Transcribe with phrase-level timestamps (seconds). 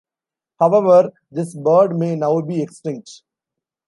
[0.59, 3.21] However, this bird may now be extinct.